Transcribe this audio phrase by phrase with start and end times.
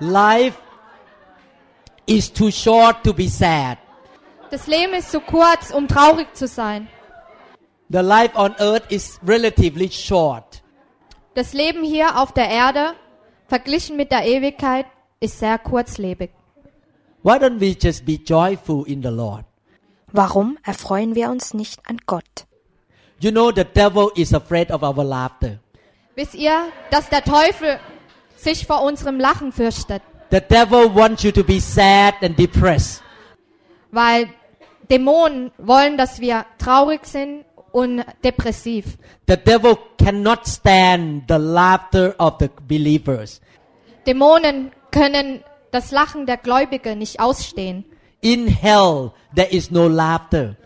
[0.00, 0.56] Life
[2.06, 3.78] is too short to be sad.
[4.50, 6.88] Das Leben ist zu kurz, um traurig zu sein.
[7.90, 10.62] The life on earth is relatively short.
[11.34, 12.94] Das Leben hier auf der Erde,
[13.46, 14.86] verglichen mit der Ewigkeit,
[15.20, 16.30] ist sehr kurzlebig.
[17.22, 19.44] Why don't we just be joyful in the Lord?
[20.12, 22.46] Warum erfreuen wir uns nicht an Gott?
[23.20, 25.58] You know, the devil is afraid of our laughter.
[26.14, 27.80] Wisst ihr, dass der Teufel
[28.38, 30.02] sich vor unserem Lachen fürchtet?
[30.30, 33.02] The devil wants you to be sad and depressed.
[33.90, 34.28] Weil
[34.90, 38.98] Dämonen wollen, dass wir traurig sind und depressiv.
[39.26, 43.40] The devil cannot stand the laughter of the believers.
[44.06, 47.84] Dämonen können das Lachen der Gläubigen nicht ausstehen.
[48.20, 50.56] In hell, there is no laughter.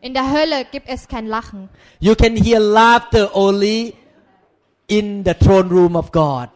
[0.00, 1.68] In der Hölle gibt es kein Lachen.
[1.98, 3.94] You can hear laughter only
[4.88, 6.48] in the throne room of God.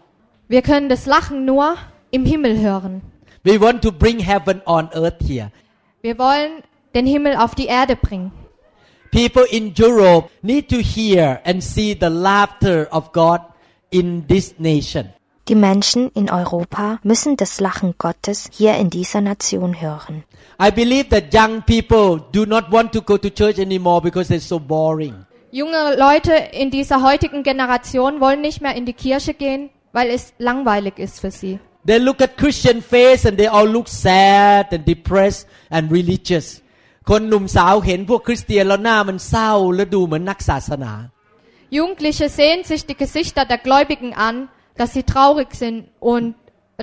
[0.49, 1.77] Wir können das Lachen nur
[2.11, 3.03] im Himmel hören.
[3.45, 5.51] We want to bring heaven on earth here.
[6.03, 6.63] Wir wollen
[6.95, 8.31] den Himmel auf die Erde bringen.
[9.11, 13.41] People in Europe need to hear and see the laughter of God
[13.91, 15.11] in this nation.
[15.49, 20.25] Die Menschen in Europa müssen das Lachen Gottes hier in dieser Nation hören.
[20.61, 24.49] I believe that young people do not want to go to church anymore because it's
[24.49, 25.15] so boring.
[25.51, 30.24] Junge Leute in dieser heutigen Generation wollen nicht mehr in die Kirche gehen, weil es
[30.38, 31.60] langweilig ist für sie.
[31.86, 35.44] They look at Christian face and they all look sad and depressed
[35.76, 36.48] and religious.
[37.10, 40.94] คนหนุ่มสาวเห็นพวกคริสเตียนแล้วหน้ามันเศร้าและดูเหมือนนักศาสนา
[41.78, 44.36] Jugendliche sehen sich die Gesichter der Gläubigen an,
[44.80, 45.78] dass sie traurig sind
[46.14, 46.26] und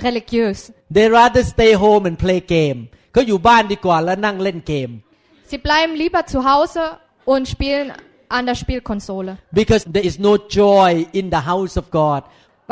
[0.07, 0.59] religiös.
[0.97, 2.79] They rather stay home and play game
[3.13, 4.89] เขาอยู่บ้านดีกว่าแล้วนั่งเล่นเกม
[5.51, 6.83] Sie bleiben lieber zu Hause
[7.33, 7.87] und spielen
[8.37, 9.31] an der Spielkonsole,
[9.61, 10.89] because there is no joy
[11.19, 12.21] in the house of God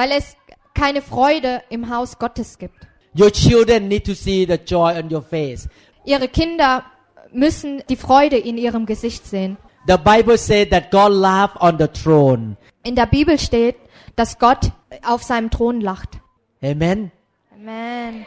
[0.00, 0.34] weil es
[0.72, 2.86] keine Freude im Haus Gottes gibt.
[3.18, 5.68] your children need to see the joy on your face
[6.06, 6.84] Ihre Kinder
[7.32, 9.58] müssen die Freude in ihrem Gesicht sehen.
[9.86, 13.76] the Bible says that God laughed on the throne In der Bibel steht,
[14.16, 14.72] dass Gott
[15.06, 16.18] auf seinem Thron lacht.
[16.62, 17.12] amen
[17.54, 18.24] Amen.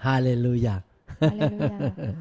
[0.00, 0.84] hallelujah
[1.20, 2.14] Halleluja.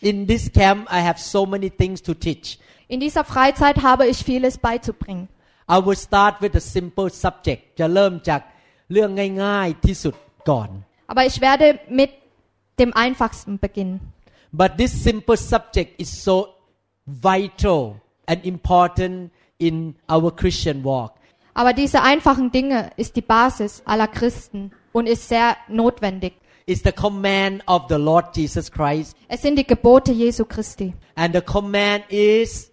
[0.00, 4.18] in this camp I have so many things to teach In dieser Freizeit habe ich
[4.18, 5.26] vieles beizubringen.
[5.75, 8.41] I will start with a simple subject จะเริ่มจาก
[8.91, 9.09] เรื่อง
[9.43, 10.15] ง่ายๆที่สุด
[10.49, 10.69] ก่อน
[11.11, 11.67] Aber ich werde
[11.99, 12.11] mit
[12.81, 13.99] dem einfachsten beginnen.
[14.61, 16.35] But this simple subject is so
[17.05, 17.81] vital
[18.27, 21.13] and important in our Christian walk.
[21.53, 26.33] Aber diese einfachen Dinge ist die Basis aller Christen und ist sehr notwendig.
[26.65, 29.17] It's the command of the Lord Jesus Christ.
[29.27, 30.93] Es sind die Gebote Jesu Christi.
[31.15, 32.71] And the command is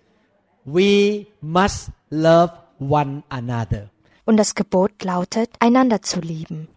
[0.65, 2.53] we must love
[2.90, 3.90] one another.
[4.26, 6.68] Und das Gebot lautet, einander zu lieben.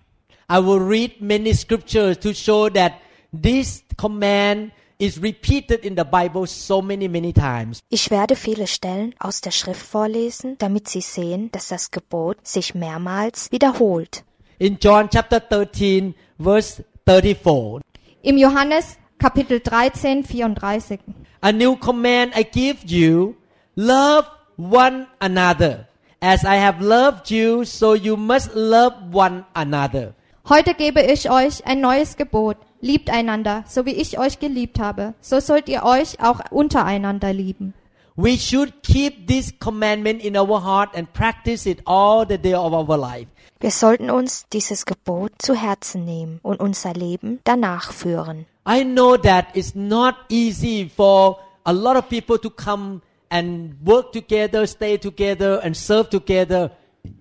[0.50, 2.93] I will read many scriptures to show that
[3.33, 7.81] this command is repeated in the Bible so many, many times.
[7.91, 12.75] Ich werde viele Stellen aus der Schrift vorlesen, damit Sie sehen, dass das Gebot sich
[12.75, 14.25] mehrmals wiederholt.
[14.59, 17.83] In John chapter 13, verse 34.
[18.22, 21.00] Im Johannes Kapitel 13, 34.
[21.41, 23.34] A new command I give you
[23.75, 25.89] love one another.
[26.21, 30.15] As I have loved you, so you must love one another.
[30.49, 32.56] Heute gebe ich euch ein neues Gebot.
[32.81, 35.15] Liebt einander, so wie ich euch geliebt habe.
[35.21, 37.75] So sollt ihr euch auch untereinander lieben.
[38.16, 42.72] We should keep this commandment in our heart and practice it all the day of
[42.72, 43.27] our life.
[43.60, 48.47] Wir sollten uns dieses Gebot zu Herzen nehmen und unser Leben danach führen.
[48.66, 54.13] I know that it's not easy for a lot of people to come and work
[54.13, 56.71] together, stay together, and serve together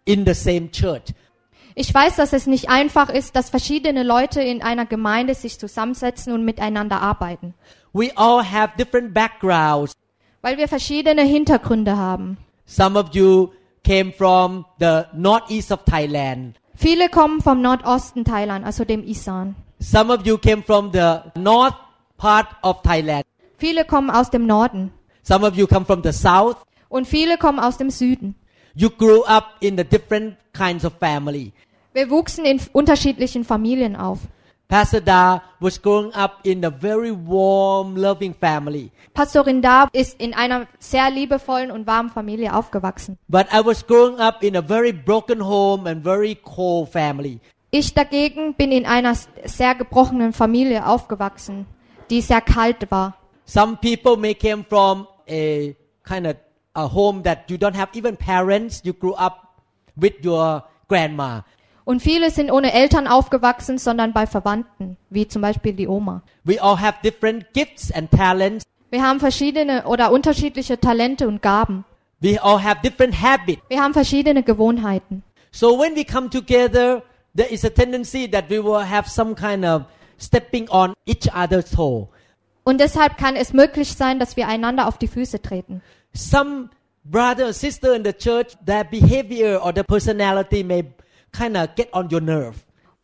[0.06, 1.14] in the same church.
[1.76, 6.32] Ich weiß, dass es nicht einfach ist, dass verschiedene Leute in einer Gemeinde sich zusammensetzen
[6.34, 7.54] und miteinander arbeiten,
[7.94, 9.94] We all have different backgrounds.
[10.42, 12.38] weil wir verschiedene Hintergründe haben.
[12.66, 13.50] Some of you
[13.84, 16.56] came from the northeast of Thailand.
[16.76, 19.56] Viele kommen vom Nordosten Thailand, also dem Isan.
[19.80, 21.76] Some of you came from the north
[22.18, 23.24] part of Thailand.
[23.58, 24.92] Viele kommen aus dem Norden
[25.28, 26.58] Some of you come from the south.
[26.88, 28.36] und viele kommen aus dem Süden.
[28.76, 31.52] You grew up in the different kinds of family.
[31.94, 34.20] Wir wuchsen in unterschiedlichen Familien auf.
[34.68, 38.92] Pastor Da was growing up in a very warm, loving family.
[39.14, 43.18] Pastorin Da ist in einer sehr liebevollen und warmen Familie aufgewachsen.
[43.28, 47.40] But I was growing up in a very broken home and very cold family.
[47.72, 51.66] Ich dagegen bin in einer sehr gebrochenen Familie aufgewachsen,
[52.10, 53.16] die sehr kalt war.
[53.46, 56.36] Some people may came from a kind of
[56.76, 58.82] a home that you don't have even parents.
[58.84, 59.62] You grew up
[59.96, 61.44] with your grandma.
[61.86, 66.24] Und viele sind ohne Eltern aufgewachsen, sondern bei Verwandten, wie zum Beispiel die Oma.
[66.44, 68.66] We all have different gifts and talents.
[68.90, 71.86] Wir haben verschiedene oder unterschiedliche Talente und Gaben.
[72.22, 73.62] We all have different habits.
[73.70, 75.24] Wir haben verschiedene Gewohnheiten.
[75.52, 77.04] So when we come together,
[77.36, 79.84] there is a tendency that we will have some kind of
[80.18, 82.10] stepping on each other's toe.
[82.66, 85.84] Und deshalb kann es möglich sein, dass wir einander auf die Füße treten.
[86.14, 86.70] Some
[87.04, 90.84] brother or sister in the church, their behavior or their personality may
[91.32, 92.56] kind of get on your nerve.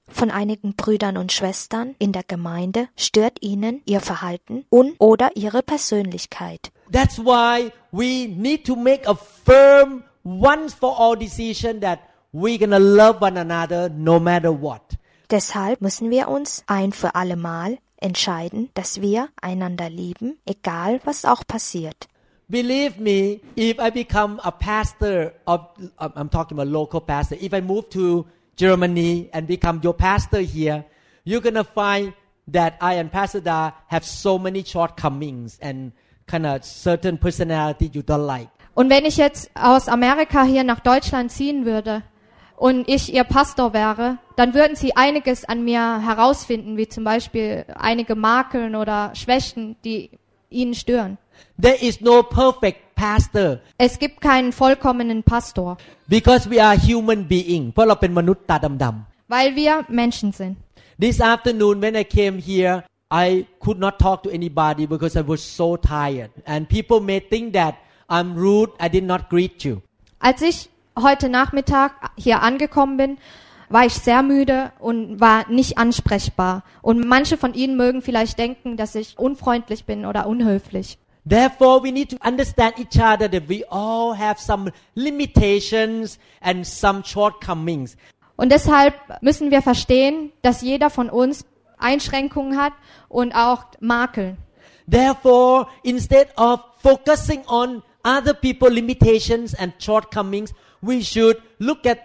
[0.08, 5.62] Von einigen Brüdern und Schwestern in der Gemeinde stört ihnen ihr Verhalten und oder ihre
[5.62, 6.72] Persönlichkeit.
[6.92, 12.00] That's why we need to make a firm, once for all decision that
[12.34, 14.82] we're gonna love one another no matter what.
[15.30, 21.46] Deshalb müssen wir uns ein für allemal entscheiden, dass wir einander lieben, egal was auch
[21.48, 22.08] passiert.
[22.50, 25.62] Believe me, if I become a pastor of,
[25.98, 28.26] I'm talking about local pastor, if I move to
[28.58, 30.84] Germany and become your pastor here,
[31.24, 32.14] you're gonna find
[32.52, 35.94] that I and Pastor Da have so many shortcomings and
[36.28, 38.50] kind of certain personality you don't like.
[38.74, 42.04] Und wenn ich jetzt aus Amerika hier nach Deutschland ziehen würde
[42.61, 47.67] und ich ihr Pastor wäre, dann würden sie einiges an mir herausfinden, wie zum Beispiel
[47.77, 50.11] einige Makeln oder Schwächen, die
[50.51, 51.19] ihnen stören.
[51.61, 55.77] There is no perfect pastor Es gibt keinen vollkommenen Pastor,
[56.09, 62.37] because we are human being เพราะเราเป็นมนุษย์ตาดำ weil wir Menschen sind.ๆ This afternoon when I came
[62.51, 62.75] here
[63.25, 63.27] I
[63.65, 67.75] could not talk to anybody because I was so tired and people may think that
[68.17, 69.75] I'm rude I did not greet you
[70.29, 70.59] Als ich
[71.00, 73.18] heute Nachmittag hier angekommen bin,
[73.70, 76.64] war ich sehr müde und war nicht ansprechbar.
[76.82, 80.98] Und manche von Ihnen mögen vielleicht denken, dass ich unfreundlich bin oder unhöflich.
[81.28, 87.04] Therefore, we need to understand each other that we all have some limitations and some
[87.06, 87.96] shortcomings.
[88.36, 91.46] Und deshalb müssen wir verstehen, dass jeder von uns
[91.78, 92.74] Einschränkungen hat
[93.08, 94.38] und auch Makeln.
[94.90, 102.00] Therefore, instead of focusing on other people's limitations and shortcomings, we should look at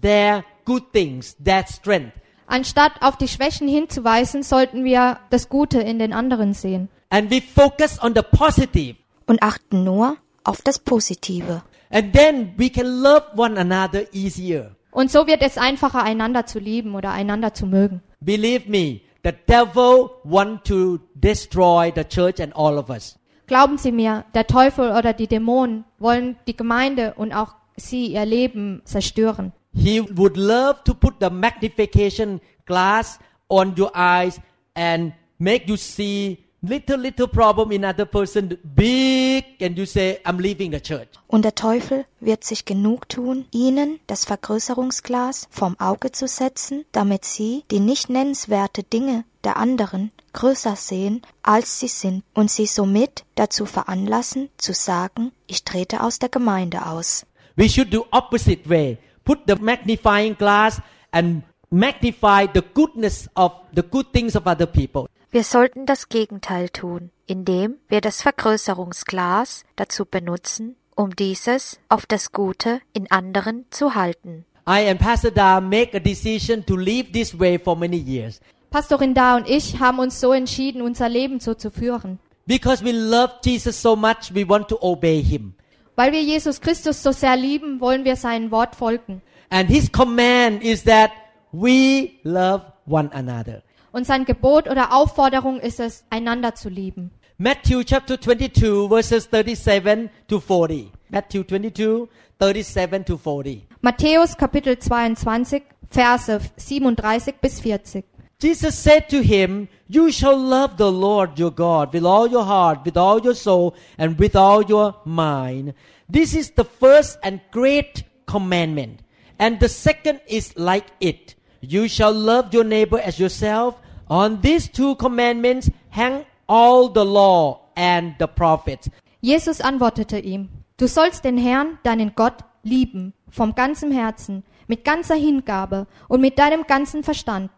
[0.00, 2.12] their good things, their strength.
[2.46, 6.88] Anstatt auf die Schwächen hinzuweisen, sollten wir das Gute in den anderen sehen.
[7.10, 8.96] And we focus on the positive.
[9.26, 11.62] Und achten nur auf das Positive.
[11.90, 14.74] And then we can love one another easier.
[14.90, 18.02] Und so wird es einfacher, einander zu lieben oder einander zu mögen.
[18.20, 23.18] Believe me, the devil want to destroy the church and all of us.
[23.46, 28.24] Glauben Sie mir, der Teufel oder die Dämonen wollen die Gemeinde und auch Sie, ihr
[28.24, 29.52] Leben zerstören.
[29.74, 34.40] He would love to put the magnification glass on your eyes
[34.74, 40.40] and make you see little little problem in other person big and you say I'm
[40.40, 41.08] leaving the church.
[41.26, 47.24] Und der Teufel wird sich genug tun, ihnen das Vergrößerungsglas vom Auge zu setzen, damit
[47.24, 53.24] sie die nicht nennenswerte Dinge der anderen größer sehen, als sie sind, und sie somit
[53.34, 57.26] dazu veranlassen, zu sagen, ich trete aus der Gemeinde aus.
[57.56, 58.98] We should do opposite way.
[59.24, 60.80] Put the magnifying glass
[61.12, 65.06] and magnify the goodness of the good things of other people.
[65.30, 72.32] Wir sollten das Gegenteil tun, indem wir das Vergrößerungsglas dazu benutzen, um dieses auf das
[72.32, 74.44] Gute in anderen zu halten.
[74.68, 78.40] I and Pastor Da make a decision to live this way for many years
[78.70, 82.18] Pastorin Da und ich haben uns so entschieden, unser Leben so zu führen.
[82.46, 85.54] because we love Jesus so much we want to obey him.
[85.96, 89.22] Weil wir Jesus Christus so sehr lieben, wollen wir seinem Wort folgen.
[89.50, 91.10] And his command is that
[91.52, 93.62] we love one another.
[93.92, 97.10] Und sein Gebot oder Aufforderung ist es, einander zu lieben.
[97.36, 100.92] Matthew chapter 22 verses 37 to 40.
[101.10, 102.08] Matthew 22
[102.40, 103.66] 37 to 40.
[103.80, 108.04] Matthäus Kapitel 22, Verse 37 bis 40.
[108.42, 112.84] Jesus said to him, You shall love the Lord your God with all your heart,
[112.84, 115.74] with all your soul, and with all your mind.
[116.08, 119.02] This is the first and great commandment.
[119.38, 121.36] And the second is like it.
[121.60, 123.80] You shall love your neighbor as yourself.
[124.08, 128.90] On these two commandments hang all the law and the prophets.
[129.22, 135.14] Jesus antwortete ihm, Du sollst den Herrn, deinen Gott, lieben, vom ganzen Herzen, mit ganzer
[135.14, 137.52] Hingabe und mit deinem ganzen Verstand.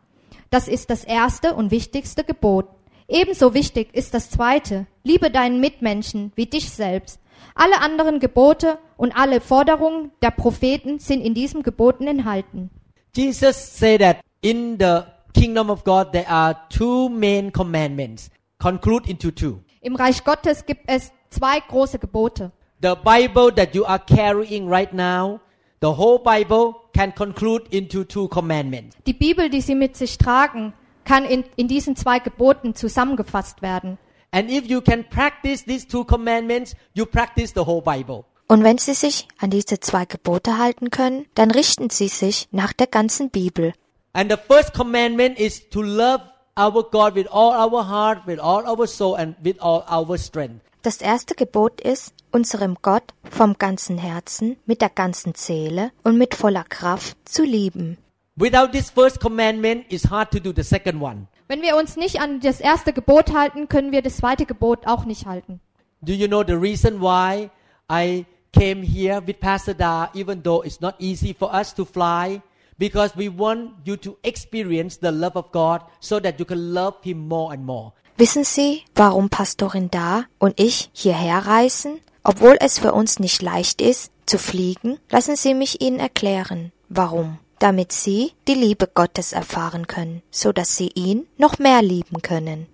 [0.54, 2.68] Das ist das erste und wichtigste Gebot.
[3.08, 4.86] Ebenso wichtig ist das zweite.
[5.02, 7.18] Liebe deinen Mitmenschen wie dich selbst.
[7.56, 12.70] Alle anderen Gebote und alle Forderungen der Propheten sind in diesem Geboten enthalten.
[13.16, 15.00] Jesus said that in the
[15.32, 18.30] kingdom of God there are two main commandments,
[18.60, 19.58] conclude into two.
[19.80, 22.52] Im Reich Gottes gibt es zwei große Gebote.
[22.80, 25.40] The Bible that you are carrying right now,
[25.80, 28.96] the whole Bible can conclude into two commandments.
[29.06, 30.72] Die Bibel, die sie mit sich tragen,
[31.04, 33.98] kann in, in diesen zwei Geboten zusammengefasst werden.
[34.30, 38.24] And if you can practice these two commandments, you practice the whole Bible.
[38.46, 42.72] Und wenn sie sich an diese zwei Gebote halten können, dann richten sie sich nach
[42.72, 43.72] der ganzen Bibel.
[44.12, 46.22] And the first commandment is to love
[46.56, 50.63] our God with all our heart, with all our soul, and with all our strength.
[50.84, 56.34] Das erste Gebot ist, unserem Gott vom ganzen Herzen, mit der ganzen Seele und mit
[56.34, 57.96] voller Kraft zu lieben.
[58.36, 61.26] Without this first commandment, it's hard to do the second one.
[61.48, 65.06] Wenn wir uns nicht an das erste Gebot halten, können wir das zweite Gebot auch
[65.06, 65.58] nicht halten.
[66.02, 67.48] Do you know the reason why
[67.90, 72.42] I came here with Pastor Da, even though it's not easy for us to fly?
[72.76, 76.96] Because we want you to experience the love of God so that you can love
[77.02, 77.94] Him more and more.
[78.16, 82.00] Wissen Sie, warum Pastorin Da und ich hierher reisen?
[82.22, 87.38] Obwohl es für uns nicht leicht ist, zu fliegen, lassen Sie mich Ihnen erklären, warum.
[87.58, 92.68] Damit Sie die Liebe Gottes erfahren können, so dass Sie ihn noch mehr lieben können.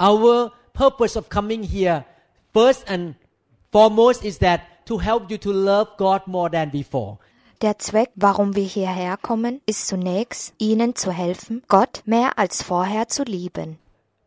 [0.00, 2.06] Our purpose of coming here,
[2.54, 3.14] first and
[3.70, 7.18] foremost, is that to help you to love God more than before.
[7.60, 13.08] Der Zweck, warum wir hierher kommen, ist zunächst, Ihnen zu helfen, Gott mehr als vorher
[13.08, 13.78] zu lieben.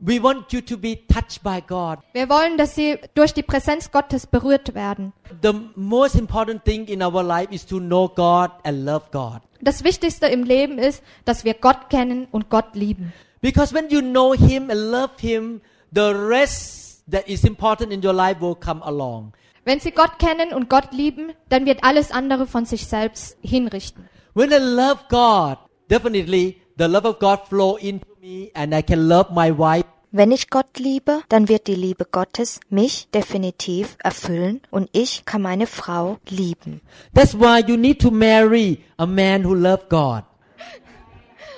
[0.03, 1.99] We want you to be touched by God.
[2.13, 5.13] Wir wollen, dass sie durch die Präsenz Gottes berührt werden.
[5.43, 9.41] The most important thing in our life is to know God and love God.
[9.61, 13.13] Das Wichtigste im Leben ist, dass wir Gott kennen und Gott lieben.
[13.41, 15.61] Because when you know Him and love Him,
[15.93, 19.33] the rest that is important in your life will come along.
[19.65, 24.09] Wenn sie Gott kennen und Gott lieben, dann wird alles andere von sich selbst hinrichten.
[24.33, 29.07] When I love God, definitely the love of God flow into me and I can
[29.07, 29.85] love my wife.
[30.13, 35.41] Wenn ich Gott liebe, dann wird die Liebe Gottes mich definitiv erfüllen und ich kann
[35.41, 36.81] meine Frau lieben.
[37.13, 40.23] That's why you need to marry a man who loves God.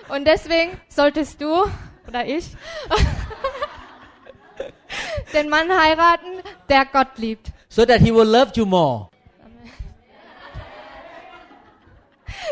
[0.08, 1.64] Und deswegen solltest du
[2.08, 2.46] oder ich
[5.34, 6.28] den Mann heiraten,
[6.70, 9.10] der Gott liebt, So that he will love you more.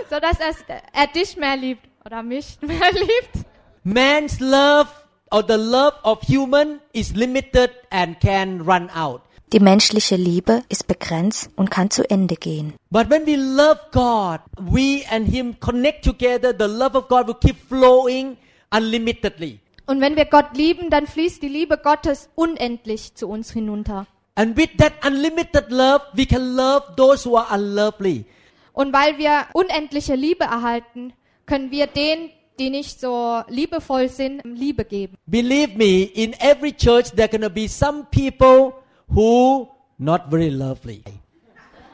[0.10, 3.46] so dass er, er dich mehr liebt oder mich mehr liebt.
[3.84, 4.88] Man's love
[5.32, 9.22] or the love of human is limited and can run out.
[9.54, 12.74] Die menschliche Liebe ist begrenzt und kann zu Ende gehen.
[12.90, 17.36] But when we love God, we and Him connect together, the love of God will
[17.36, 18.38] keep flowing
[18.74, 19.60] unlimitedly.
[19.88, 24.08] Und wenn wir Gott lieben, dann fließt die Liebe Gottes unendlich zu uns hinunter.
[24.36, 28.24] And with that unlimited love, we can love those who are unlovely.
[28.72, 31.12] Und weil wir unendliche Liebe erhalten,
[31.46, 32.30] können wir denen,
[32.61, 35.17] die nicht so liebevoll sind, Liebe geben.
[35.27, 38.73] Believe me, in every church there gonna be some people
[39.09, 39.69] who
[39.99, 41.03] not very lovely.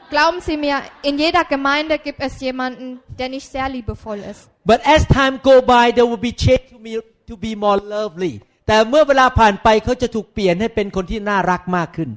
[0.09, 4.49] Glauben Sie mir, in jeder Gemeinde gibt es jemanden, der nicht sehr liebevoll ist.
[4.63, 8.41] But as time go by, they will be changed to be, to be more lovely.
[8.67, 12.09] แต่เมื่อเวลาผ่านไปเขาจะถูกเปลี่ยนให้เป็นคนที่น่ารักมากขึ้น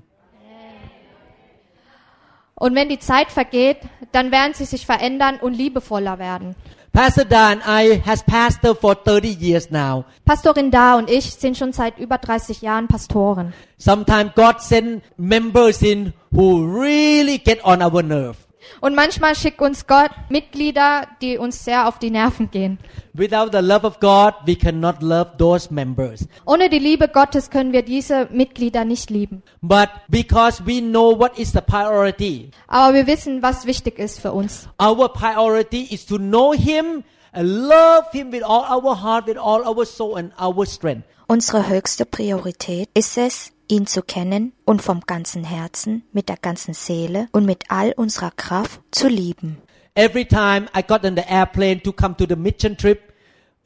[2.59, 3.81] Und wenn die Zeit vergeht,
[4.13, 6.57] dann werden sie sich verändern und liebevoller werden.
[6.94, 10.04] Pastor Dan I has pastored for 30 years now.
[10.26, 13.54] Pastorin Da und ich sind schon seit über 30 Jahren Pastoren.
[13.78, 18.36] Sometimes God send members in who really get on our nerve.
[18.82, 22.80] Und manchmal schickt uns Gott Mitglieder, die uns sehr auf die Nerven gehen.
[23.14, 26.28] Without the love of God, we cannot love those members.
[26.46, 29.44] Ohne die Liebe Gottes können wir diese Mitglieder nicht lieben.
[29.62, 34.32] But because we know what is the priority, Aber wir wissen, was wichtig ist für
[34.32, 34.68] uns.
[34.82, 39.62] our priority is to know Him and love Him with all our heart, with all
[39.64, 41.06] our soul and our strength.
[41.28, 46.74] Unsere höchste Priorität ist es, ihn zu kennen und vom ganzen Herzen, mit der ganzen
[46.74, 49.58] Seele und mit all unserer Kraft zu lieben.
[49.96, 53.14] Every time I got on the airplane to come to the mission trip,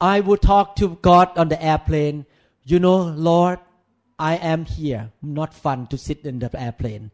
[0.00, 2.26] I would talk to God on the airplane.
[2.64, 3.58] You know, Lord,
[4.18, 5.12] I am here.
[5.22, 7.10] Not fun to sit in the airplane.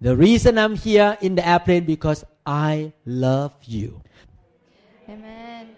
[0.00, 4.00] The reason I'm here in the airplane because I love you.
[5.08, 5.68] Amen.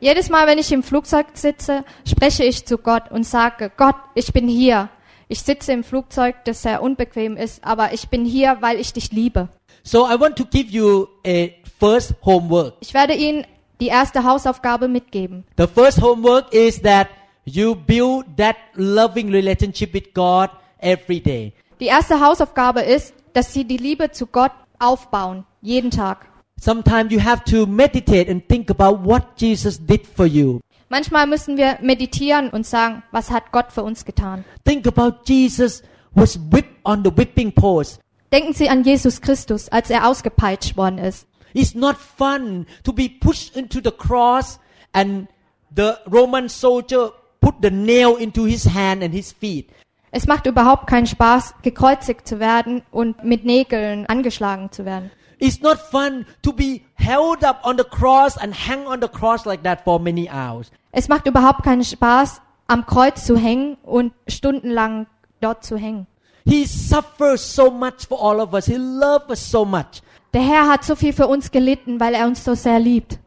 [0.00, 4.32] Jedes Mal, wenn ich im Flugzeug sitze, spreche ich zu Gott und sage, Gott, ich
[4.32, 4.88] bin hier.
[5.30, 9.12] Ich sitze im Flugzeug, das sehr unbequem ist, aber ich bin hier, weil ich dich
[9.12, 9.48] liebe.
[9.84, 12.74] So I want to give you a first homework.
[12.80, 13.46] Ich werde Ihnen
[13.80, 15.44] die erste Hausaufgabe mitgeben.
[15.56, 17.06] The first homework is that
[17.44, 21.52] you build that loving relationship with God every day.
[21.78, 26.26] Die erste Hausaufgabe ist, dass Sie die Liebe zu Gott aufbauen, jeden Tag.
[26.60, 30.58] Sometimes you have to meditate and think about what Jesus did for you.
[30.92, 34.44] Manchmal müssen wir meditieren und sagen, was hat Gott für uns getan?
[34.64, 35.84] Think about Jesus
[36.16, 38.00] was whipped on the whipping post.
[38.32, 41.28] Denken Sie an Jesus Christus, als er ausgepeitscht worden ist.
[41.54, 44.58] It's not fun to be pushed into the cross
[44.92, 45.28] and
[45.76, 49.70] the Roman soldier put the nail into his hand and his feet.
[50.10, 55.12] Es macht überhaupt keinen Spaß, gekreuzigt zu werden und mit Nägeln angeschlagen zu werden.
[55.40, 59.46] It's not fun to be held up on the cross and hang on the cross
[59.46, 60.70] like that for many hours.
[60.92, 65.06] Es macht überhaupt keinen Spaß, am Kreuz zu hängen und stundenlang
[65.40, 66.06] dort zu hängen.
[66.44, 68.66] He suffers so much for all of us.
[68.66, 70.02] He loves us so much.
[70.32, 73.18] Der Herr hat so viel für uns gelitten, weil er uns so sehr liebt.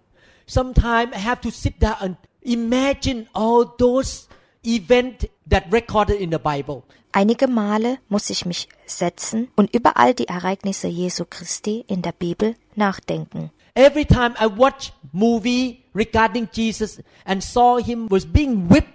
[0.46, 4.28] Sometimes I have to sit down and imagine all those
[4.64, 6.84] events that recorded in the Bible.
[7.12, 12.12] Einige Male muss ich mich setzen und über all die Ereignisse Jesu Christi in der
[12.12, 13.52] Bibel nachdenken.
[13.76, 18.94] Every time I watch movie regarding Jesus and saw him was being whipped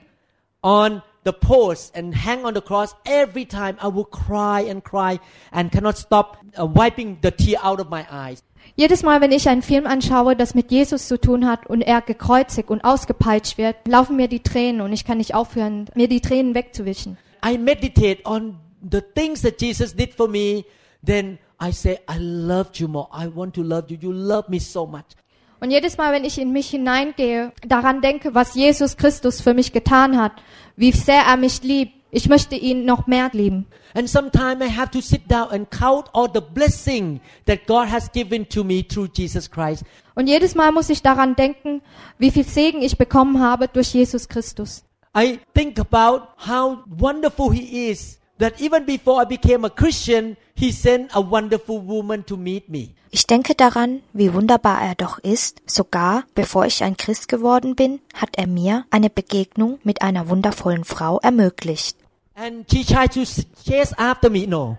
[0.62, 5.20] on the post and hang on the cross, every time I would cry and cry
[5.52, 8.42] and cannot stop uh, wiping the tear out of my eyes.
[8.76, 12.00] Jedes Mal, wenn ich einen Film anschaue, das mit Jesus zu tun hat und er
[12.00, 16.20] gekreuzigt und ausgepeitscht wird, laufen mir die Tränen und ich kann nicht aufhören, mir die
[16.20, 17.18] Tränen wegzuwischen.
[17.44, 18.58] I meditate on
[18.90, 20.64] the things that Jesus did for me,
[21.04, 23.08] then I say, I loved you more.
[23.12, 23.98] I want to love you.
[24.00, 25.16] You love me so much.
[25.60, 29.72] Und jedes Mal, wenn ich in mich hineingehe, daran denke, was Jesus Christus für mich
[29.72, 30.32] getan hat,
[30.76, 33.66] wie sehr er mich liebt, ich möchte ihn noch mehr lieben.
[33.94, 38.10] And sometimes I have to sit down and count all the blessing that God has
[38.12, 39.84] given to me through Jesus Christ.
[40.14, 41.82] Und jedes Mal muss ich daran denken,
[42.18, 44.84] wie viel Segen ich bekommen habe durch Jesus Christus.
[45.16, 48.18] I think about how wonderful He is.
[48.38, 52.94] That even before I became a Christian, He sent a wonderful woman to meet me.
[53.10, 55.62] Ich denke daran, wie wunderbar er doch ist.
[55.66, 60.84] Sogar bevor ich ein Christ geworden bin, hat er mir eine Begegnung mit einer wundervollen
[60.84, 61.96] Frau ermöglicht.
[62.34, 63.20] And she tried to
[63.64, 64.46] chase after me.
[64.46, 64.76] No.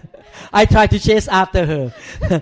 [0.53, 1.91] I tried to chase after her.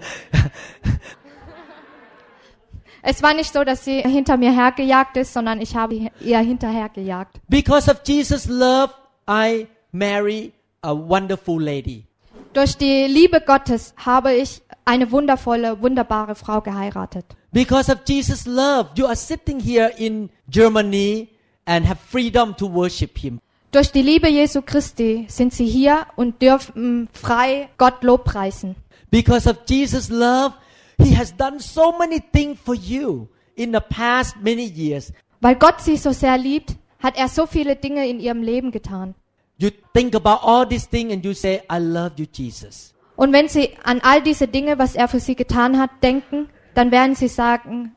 [3.06, 7.38] Es war nicht so, dass sie hinter mir hergejagt ist, sondern ich habe ihr hinterhergejagt.
[7.49, 8.93] Because of Jesus' love,
[9.29, 12.06] I marry a wonderful lady.
[12.53, 17.25] Durch die Liebe Gottes habe ich eine wundervolle, wunderbare Frau geheiratet.
[17.51, 21.29] Because of Jesus' love, you are sitting here in Germany
[21.65, 23.39] and have freedom to worship Him.
[23.71, 28.75] Durch die Liebe Jesu Christi sind sie hier und dürfen frei Gott lobpreisen.
[29.09, 30.53] Because of Jesus' love,
[30.99, 35.11] He has done so many things for you in the past many years.
[35.41, 39.15] Weil Gott sie so sehr liebt, hat er so viele Dinge in ihrem Leben getan.
[39.57, 42.93] You think about all these things and you say, I love you, Jesus.
[43.15, 46.91] Und wenn sie an all diese Dinge, was er für sie getan hat, denken, dann
[46.91, 47.95] werden sie sagen,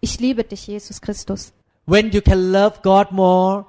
[0.00, 1.52] ich liebe dich, Jesus Christus.
[1.86, 3.64] When you can love God more,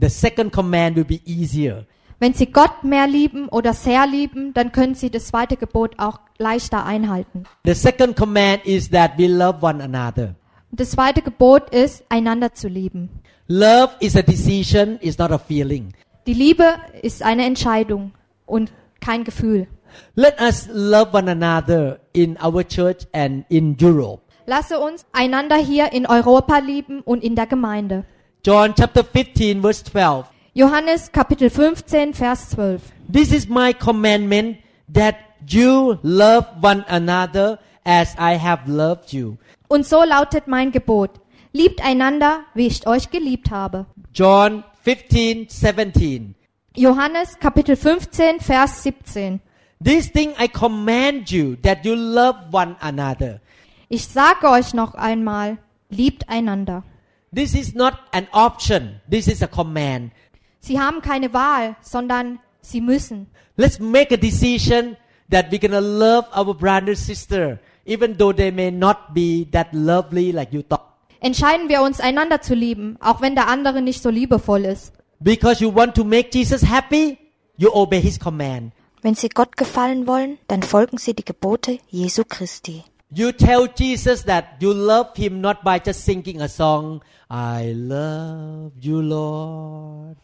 [0.00, 1.86] the second command will be easier.
[2.20, 6.20] Wenn sie Gott mehr lieben oder sehr lieben, dann können sie das zweite Gebot auch
[6.38, 7.44] leichter einhalten.
[7.64, 10.36] The second command is that we love one another.
[10.70, 13.10] Und das zweite Gebot ist, einander zu lieben.
[13.48, 15.92] Love is a decision, it's not a feeling.
[16.26, 18.12] Die Liebe ist eine Entscheidung
[18.46, 19.66] und kein Gefühl.
[20.14, 24.22] Let us love one another in our church and in Europe.
[24.46, 28.04] Lasse uns einander hier in Europa lieben und in der Gemeinde.
[28.42, 30.26] John chapter 15 verse 12.
[30.54, 32.80] Johannes Kapitel 15, Vers 12.
[33.12, 34.58] This is my commandment
[34.92, 39.36] that you love one another as I have loved you.
[39.68, 41.10] Und so lautet mein Gebot.
[41.52, 43.86] Liebt einander, wie ich euch geliebt habe.
[44.12, 46.34] John 15, 17.
[46.76, 49.40] Johannes Kapitel 15, Vers 17.
[49.80, 53.40] This thing I command you that you love one another.
[53.88, 55.56] Ich sage euch noch einmal,
[55.88, 56.84] liebt einander.
[57.32, 59.00] This is not an option.
[59.08, 60.12] This is a command.
[60.60, 63.26] Sie haben keine Wahl, sondern sie müssen.
[63.56, 64.98] Let's make a decision
[65.30, 70.30] that we're gonna love our brother sister, even though they may not be that lovely
[70.30, 70.93] like you thought.
[71.24, 74.92] Entscheiden wir uns, einander zu lieben, auch wenn der andere nicht so liebevoll ist.
[75.20, 77.16] Because you want to make Jesus happy,
[77.56, 78.74] you obey his command.
[79.00, 82.84] Wenn Sie Gott gefallen wollen, dann folgen Sie die Gebote Jesu Christi.
[83.08, 88.72] You tell Jesus that you love him not by just singing a song, I love
[88.78, 90.18] you, Lord,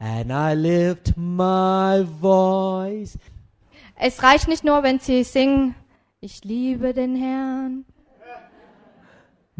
[0.00, 3.16] and I lift my voice.
[3.94, 5.76] Es reicht nicht nur, wenn sie singen,
[6.22, 7.86] Ich liebe den Herrn.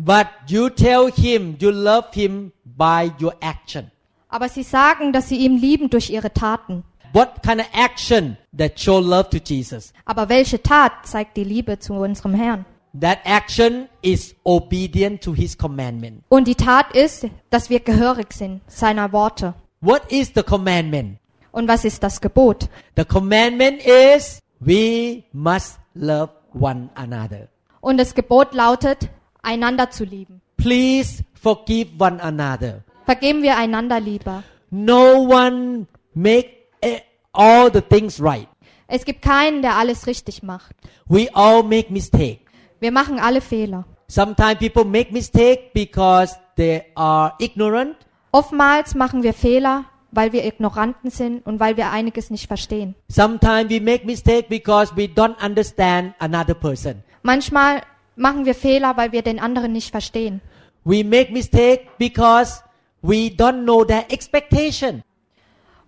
[0.04, 3.90] But you tell him you love him by your action.
[4.28, 6.84] Aber sie sagen, dass sie ihn lieben durch ihre Taten.
[7.12, 9.92] What kind of action that show love to Jesus?
[10.04, 12.64] Aber welche Tat zeigt die Liebe zu unserem Herrn?
[12.98, 16.22] That action is obedient to his commandment.
[16.28, 19.54] Und die Tat ist, dass wir gehörig sind seiner Worte.
[19.80, 21.18] What is the commandment?
[21.52, 22.68] Und was ist das Gebot?
[22.96, 27.48] The commandment is we must love one another.
[27.80, 29.08] Und das Gebot lautet,
[29.42, 30.40] einander zu lieben.
[30.56, 32.84] Please forgive one another.
[33.06, 34.42] Vergeben wir einander lieber.
[34.70, 36.48] No one make
[36.80, 37.00] eh,
[37.32, 38.48] all the things right.
[38.86, 40.74] Es gibt keinen, der alles richtig macht.
[41.06, 42.40] We all make mistake.
[42.80, 43.84] Wir machen alle Fehler.
[44.08, 47.96] Sometimes people make mistake because they are ignorant.
[48.32, 52.94] Oftmals machen wir Fehler, weil wir Ignoranten sind und weil wir einiges nicht verstehen.
[53.08, 57.02] Sometimes we make mistake because we don't understand another person.
[57.22, 57.82] Manchmal
[58.20, 60.40] machen wir Fehler, weil wir den anderen nicht verstehen.
[60.84, 62.62] We make mistake because
[63.02, 65.02] we don't know their expectation.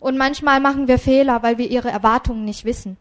[0.00, 2.96] Und manchmal machen wir Fehler, weil wir ihre Erwartungen nicht wissen.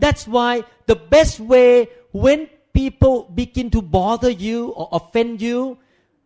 [0.00, 5.76] That's why the best way when people begin to bother you or offend you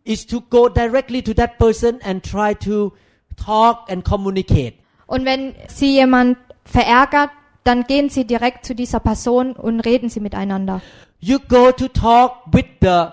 [0.05, 2.93] is to go directly to that person and try to
[3.35, 4.75] talk and communicate.
[5.07, 7.31] Und wenn sie jemand verärgert,
[7.65, 10.81] dann gehen sie direkt zu dieser Person und reden sie miteinander.
[11.19, 13.07] You go to talk with the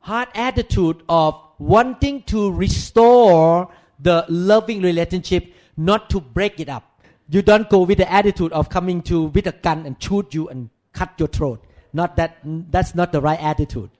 [0.00, 3.68] hard attitude of wanting to restore
[4.02, 6.84] the loving relationship, not to break it up.
[7.28, 10.48] You don't go with the attitude of coming to with a gun and shoot you
[10.48, 11.60] and cut your throat.
[11.92, 12.36] Not that
[12.70, 13.90] that's not the right attitude.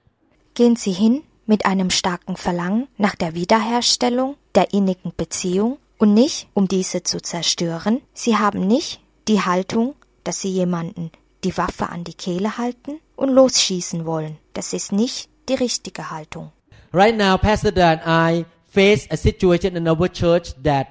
[0.55, 6.49] Gehen Sie hin mit einem starken Verlangen nach der Wiederherstellung der innigen Beziehung und nicht,
[6.55, 8.01] um diese zu zerstören.
[8.15, 11.11] Sie haben nicht die Haltung, dass Sie jemanden
[11.45, 14.39] die Waffe an die Kehle halten und losschießen wollen.
[14.53, 16.53] Das ist nicht die richtige Haltung.
[16.93, 20.87] Right now, Pastor Dan and I face a situation in our church that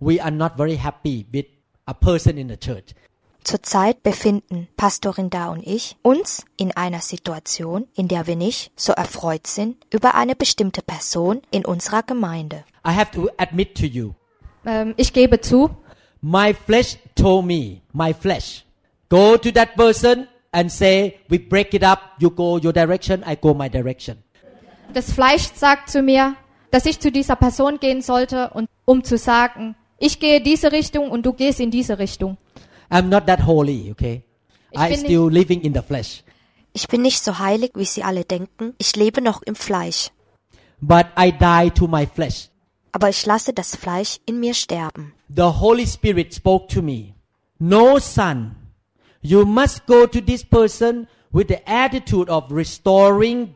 [0.00, 1.46] we are not very happy with
[1.86, 2.94] a person in the church.
[3.44, 8.92] Zurzeit befinden Pastorin Da und ich uns in einer Situation, in der wir nicht so
[8.92, 12.64] erfreut sind über eine bestimmte Person in unserer Gemeinde.
[12.84, 14.14] I have to admit to you,
[14.66, 15.70] Ähm, ich gebe zu,
[16.22, 18.64] my flesh told me, my flesh,
[19.08, 23.36] go to that person and say, we break it up, you go your direction, I
[23.36, 24.22] go my direction.
[24.92, 26.36] das Fleisch sagt zu mir,
[26.70, 31.10] dass ich zu dieser Person gehen sollte, und, um zu sagen, ich gehe diese Richtung
[31.10, 32.36] und du gehst in diese Richtung.
[32.90, 34.22] I'm not that holy, okay?
[34.70, 36.22] Ich I bin still living in the flesh.
[36.72, 38.74] Ich bin nicht so heilig, wie Sie alle denken.
[38.78, 40.10] Ich lebe noch im Fleisch.
[40.80, 42.50] But I die to my flesh.
[42.96, 45.12] Aber ich lasse das Fleisch in mir sterben.
[45.28, 47.12] The Holy Spirit spoke to me.
[47.58, 48.56] No, son,
[49.20, 53.54] you must go to this person with the attitude of restoring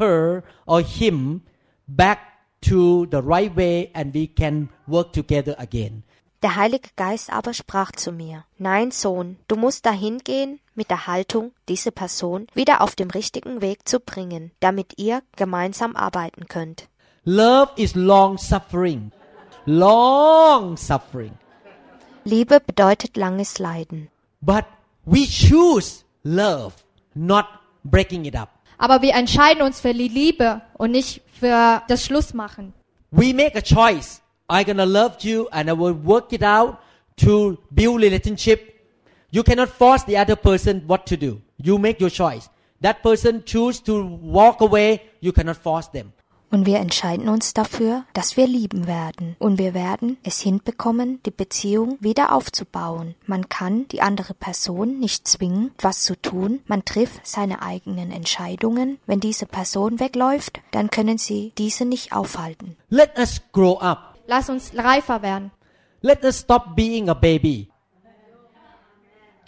[0.00, 1.42] her or him
[1.86, 2.18] back
[2.62, 6.02] to the right way and we can work together again.
[6.42, 11.06] Der Heilige Geist aber sprach zu mir, Nein, Sohn, du musst dahin gehen mit der
[11.06, 16.88] Haltung, diese Person wieder auf dem richtigen Weg zu bringen, damit ihr gemeinsam arbeiten könnt.
[17.26, 19.12] Love is long suffering.
[19.66, 21.32] Long suffering.
[22.24, 24.08] Liebe bedeutet langes Leiden.
[24.40, 24.64] But
[25.04, 26.74] we choose love,
[27.14, 27.46] not
[27.84, 28.48] breaking it up.
[28.78, 32.72] Aber wir entscheiden uns für die Liebe und nicht für das Schlussmachen.
[33.10, 34.22] We make a choice.
[34.48, 36.78] I'm gonna love you and I will work it out
[37.18, 38.74] to build relationship.
[39.30, 41.42] You cannot force the other person what to do.
[41.58, 42.48] You make your choice.
[42.80, 45.02] That person choose to walk away.
[45.20, 46.14] You cannot force them.
[46.52, 49.36] Und wir entscheiden uns dafür, dass wir lieben werden.
[49.38, 53.14] Und wir werden es hinbekommen, die Beziehung wieder aufzubauen.
[53.26, 56.58] Man kann die andere Person nicht zwingen, was zu tun.
[56.66, 58.98] Man trifft seine eigenen Entscheidungen.
[59.06, 62.76] Wenn diese Person wegläuft, dann können sie diese nicht aufhalten.
[62.88, 64.16] Let us grow up.
[64.26, 65.52] Lass uns reifer werden.
[66.02, 67.68] Let us stop being a baby.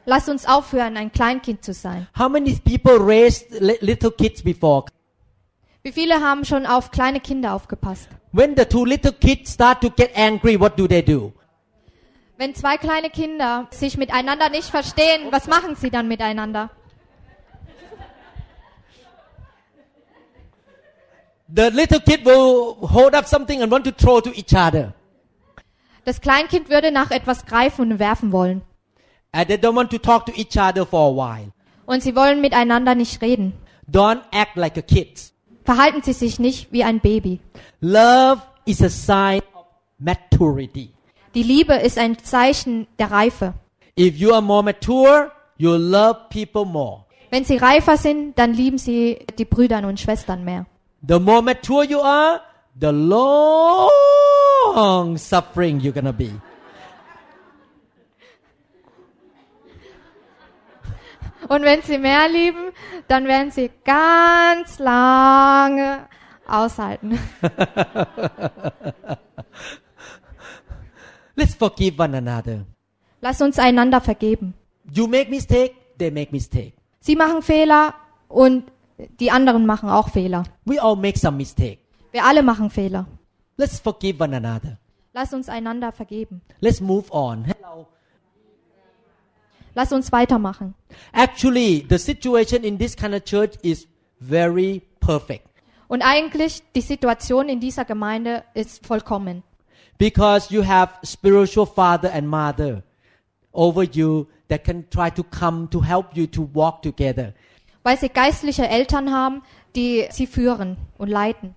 [0.05, 2.09] Lass uns aufhören, ein Kleinkind zu sein.
[2.19, 4.85] How many people raised li- little kids before?
[5.85, 8.09] Wie viele haben schon auf kleine Kinder aufgepasst?
[8.31, 11.33] When the two little kids start to get angry, what do they do?
[12.39, 16.71] Wenn zwei kleine Kinder sich miteinander nicht verstehen, was machen sie dann miteinander?
[21.55, 24.95] The little kid will hold up something and want to throw to each other.
[26.05, 28.63] Das Kleinkind würde nach etwas greifen und werfen wollen.
[29.33, 31.53] And they don't want to talk to each other for a while.
[31.85, 33.53] Und sie wollen miteinander nicht reden.
[33.91, 35.32] Don't act like a kid.
[35.65, 37.41] Verhalten sie sich nicht wie ein Baby.
[37.81, 39.67] Love is a sign of
[39.99, 40.91] maturity.
[41.35, 43.55] Die Liebe ist ein Zeichen der Reife.
[43.99, 47.05] If you are more mature, you love people more.
[47.31, 50.67] Wenn sie reifer sind, dann lieben sie die Brüder und Schwestern mehr.
[51.07, 52.41] The more mature you are,
[52.79, 53.89] the long
[55.17, 56.31] suffering you're gonna be.
[61.49, 62.73] Und wenn sie mehr lieben,
[63.09, 66.07] dann werden sie ganz lange
[66.47, 67.19] aushalten.
[71.35, 72.67] Let's forgive one another.
[73.21, 74.55] Lass uns einander vergeben.
[74.93, 76.75] You make mistake, they make mistake.
[77.01, 77.95] Sie machen Fehler
[78.29, 78.65] und
[79.21, 80.45] die anderen machen auch Fehler.
[80.65, 81.79] We all make some mistake.
[82.11, 83.07] Wir alle machen Fehler.
[83.57, 84.79] Let's forgive one another.
[85.13, 86.43] Lass uns einander vergeben.
[86.61, 87.45] Let's move on.
[87.45, 87.87] Hello.
[89.75, 90.75] Lass uns weitermachen.
[91.13, 93.87] Actually, the situation in this kind of church is
[94.21, 95.47] very perfect
[95.89, 99.43] Und eigentlich, die Situation in dieser Gemeinde ist vollkommen.
[99.99, 102.83] because you have spiritual father and mother
[103.53, 107.35] over you that can try to come to help you to walk together.
[107.85, 109.43] Weil sie geistliche Eltern haben,
[109.77, 111.55] die sie führen und leiten.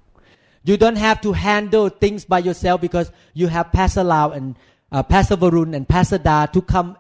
[0.63, 4.55] You don't have to handle things by yourself because you have Pastor Lau and
[4.91, 6.95] uh, Pastor Varun and Pastor Da to come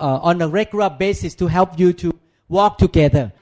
[0.00, 2.12] uh, on a regular basis to help you to
[2.48, 3.32] walk together.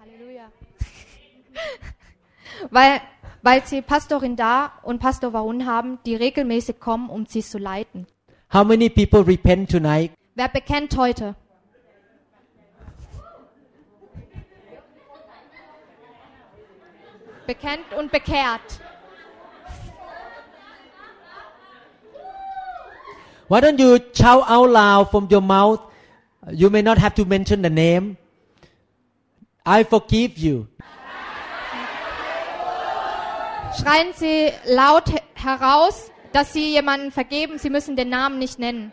[0.00, 0.46] Halleluja.
[2.70, 3.00] weil,
[3.42, 8.06] weil sie Pastorin da und Pastor Varun haben, die regelmäßig kommen, um sie zu leiten.
[8.52, 10.12] How many people repent tonight?
[10.36, 11.34] Wer bekennt heute?
[17.46, 18.80] Bekennt und bekehrt.
[23.48, 25.80] Why don't you shout out loud from your mouth?
[26.50, 28.16] You may not have to mention the name.
[29.64, 30.68] I forgive you.
[33.78, 37.58] Schreien Sie laut heraus, dass Sie jemanden vergeben.
[37.58, 38.92] Sie müssen den Namen nicht nennen.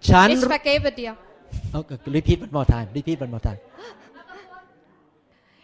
[0.00, 1.16] ฉัน Ich vergebe dir.
[1.72, 2.88] Okay, repeat one more time.
[2.94, 3.58] Repeat one more time.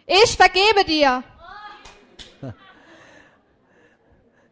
[0.07, 1.23] Ich vergebe dir.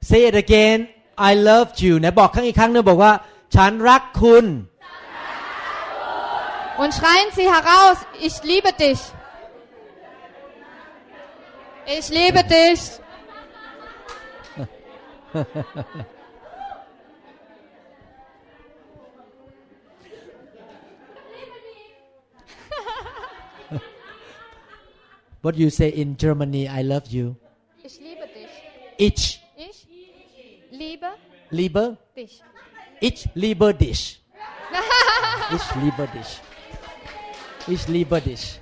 [0.01, 0.89] Say it again.
[1.30, 3.12] I love you นะบอกครั้งอีกครั้งหนึงบอกว่า
[3.54, 4.46] ฉันรักคุณ
[6.82, 8.98] Und schreien Sie heraus, ich liebe dich.
[11.86, 12.80] Ich liebe dich.
[25.42, 27.36] What you say in Germany I love you
[27.84, 28.48] Ich liebe dich.
[28.98, 29.42] Ich Ich
[30.77, 31.07] liebe
[31.49, 32.41] liebe dich.
[32.99, 34.21] Ich liebe dich
[35.51, 36.41] Ich liebe dich
[37.67, 38.59] Ich liebe dich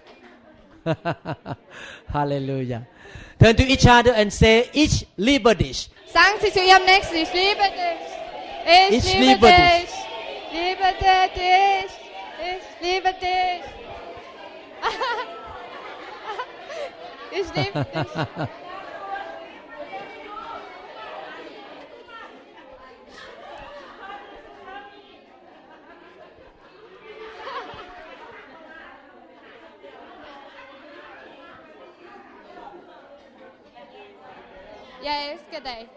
[2.14, 2.86] Halleluja
[3.40, 7.34] Turn to each other and say Ich liebe dich Sagen Sie zu Ihrem Nächsten, ich
[7.34, 8.00] liebe dich.
[8.90, 9.92] Ich, Ich liebe, liebe dich.
[10.54, 11.92] Liebe dir dich.
[12.56, 13.64] Ich liebe dich.
[17.32, 18.48] ich liebe dich.
[35.06, 35.88] Yes, good day.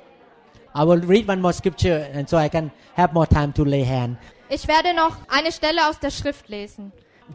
[0.74, 3.82] I will read one more scripture and so I can have more time to lay
[3.82, 4.18] hand
[4.50, 6.92] Ich werde noch eine Stelle aus der Schrift lesen.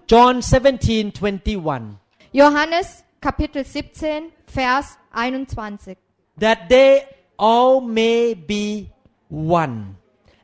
[0.07, 1.95] John 17:21
[2.31, 5.97] Johannes Kapitel 17, Vers 21.
[6.37, 7.07] that they
[7.39, 8.91] all may be
[9.29, 9.95] one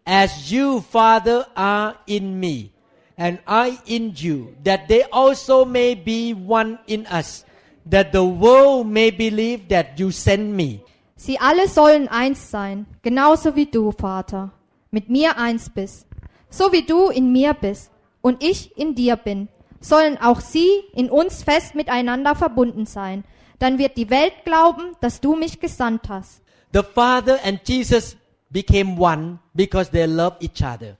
[0.07, 2.71] as you father are in me
[3.19, 7.45] and I in you that they also may be one in us
[7.85, 10.83] that the world may believe that you sent me
[11.19, 14.51] Sie alle sollen eins sein, genauso wie du, Vater,
[14.89, 16.07] mit mir eins bist.
[16.49, 19.49] So wie du in mir bist und ich in dir bin,
[19.81, 23.25] sollen auch sie in uns fest miteinander verbunden sein.
[23.59, 26.41] Dann wird die Welt glauben, dass du mich gesandt hast.
[26.71, 28.15] the father and Jesus
[28.49, 30.95] became one because they love each other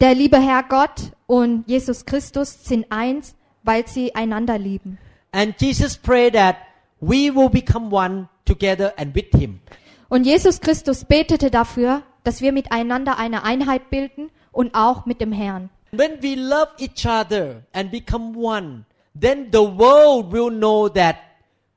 [0.00, 4.98] Der liebe Herr Gott und Jesus Christus sind eins, weil sie einander lieben.
[5.32, 6.56] and Jesus prayed that
[7.00, 9.60] we will become one together and with him
[10.08, 15.32] Und Jesus Christus betete dafür, dass wir miteinander eine Einheit bilden und auch mit dem
[15.32, 15.68] Herrn.
[15.92, 18.84] When we love each other and become one,
[19.18, 21.16] then the world will know that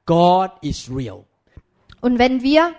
[0.05, 1.25] God is real.
[2.01, 2.73] Und wenn wir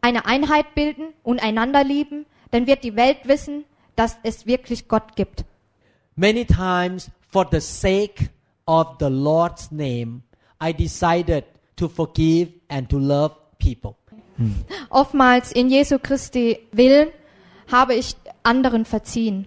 [0.00, 3.64] eine Einheit bilden und einander lieben, dann wird die Welt wissen,
[3.96, 5.44] dass es wirklich Gott gibt.
[6.16, 8.30] Many times, for the sake
[8.66, 10.22] of the Lord's name,
[10.62, 11.44] I decided
[11.78, 13.96] to forgive and to love people.
[14.36, 14.52] Hmm.
[14.90, 17.10] Oftmals in Jesu Christi Willen
[17.66, 18.14] habe ich
[18.44, 19.46] anderen verziehen.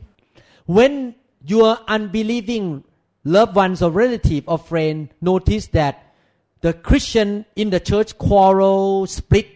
[0.65, 1.15] When
[1.45, 2.83] your unbelieving
[3.23, 6.13] loved ones or relative or friend notice that
[6.61, 9.47] the Christian in the church quarrel, split,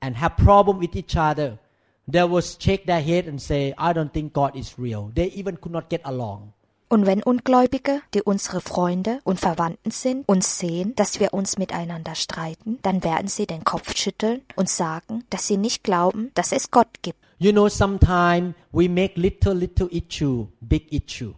[0.00, 1.58] and have problem with each other,
[2.06, 5.10] they will shake their head and say, I don't think God is real.
[5.14, 6.52] They even could not get along.
[6.94, 12.14] Und wenn Ungläubige, die unsere Freunde und Verwandten sind, uns sehen, dass wir uns miteinander
[12.14, 16.70] streiten, dann werden sie den Kopf schütteln und sagen, dass sie nicht glauben, dass es
[16.70, 17.18] Gott gibt.
[17.38, 21.34] You know, sometimes we make little, little issue, big issue.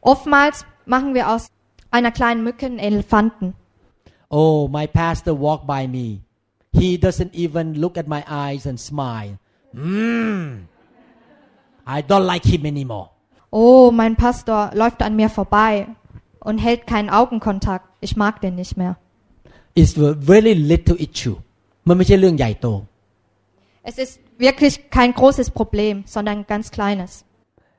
[0.00, 1.52] Oftmals machen wir aus
[1.92, 3.54] einer kleinen Mücke einen Elefanten.
[4.28, 6.22] Oh, my pastor walked by me.
[6.72, 9.38] He doesn't even look at my eyes and smile.
[9.72, 10.62] Mm.
[11.86, 13.10] I don't like him anymore
[13.55, 15.87] Oh, mein Pastor läuft an mir vorbei
[16.39, 17.85] und hält keinen Augenkontakt.
[17.99, 18.97] Ich mag den nicht mehr.
[19.75, 21.37] It's a very little issue.
[21.87, 22.67] มันไม่ใช่เรื่องใหญ่โต
[23.89, 27.25] Es ist wirklich kein großes Problem, sondern ein ganz kleines.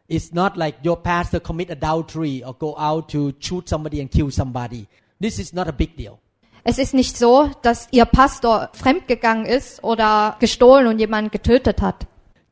[0.09, 4.31] It's not like your pastor commit adultery or go out to shoot somebody and kill
[4.31, 4.87] somebody.
[5.21, 6.19] This is not a big deal.
[6.65, 12.07] Es ist nicht so, dass ihr Pastor fremdgegangen ist oder gestohlen und jemanden getötet hat.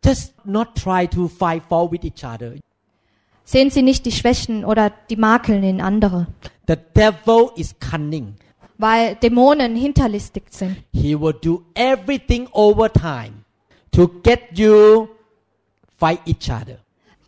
[0.04, 2.54] Just not try to find fault with each other.
[3.45, 6.27] Sehen Sie nicht die Schwächen oder die Makeln in andere,
[6.67, 8.35] The devil is cunning.
[8.77, 10.77] weil Dämonen hinterlistig sind.
[10.91, 13.45] He will do everything over time
[13.91, 15.07] to get you
[15.97, 16.79] fight each other.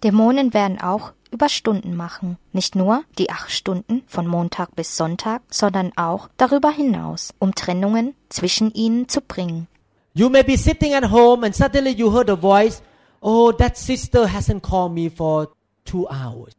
[0.03, 2.37] Dämonen werden auch Überstunden machen.
[2.51, 8.15] Nicht nur die acht Stunden von Montag bis Sonntag, sondern auch darüber hinaus, um Trennungen
[8.29, 9.67] zwischen ihnen zu bringen.
[10.13, 12.81] You may be sitting at home and suddenly you heard a voice,
[13.21, 15.49] oh, that sister hasn't called me for
[15.91, 16.53] two hours.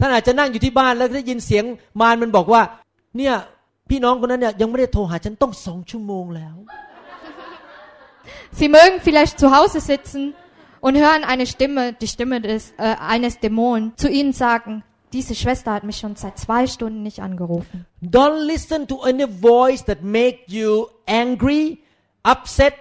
[0.00, 1.64] ท่านอาจจะนั่งอยู่ที่บ้านแล้วได้ยินเสียง
[2.00, 2.62] มารมันบอกว่า
[3.16, 3.34] เนี่ย
[3.90, 6.56] พี่น้องคนนั้นเนี่ยยังไม่ได้โทรหาฉันต้องสองชั่วโมงแล้ว
[8.58, 10.34] Sie mögen vielleicht zu Hause sitzen
[10.80, 15.72] und hören eine Stimme, die Stimme des, äh, eines Dämonen, zu ihnen sagen, diese Schwester
[15.72, 17.86] hat mich schon seit zwei Stunden nicht angerufen.
[18.02, 21.78] Don't listen to any voice that make you angry,
[22.22, 22.74] upset,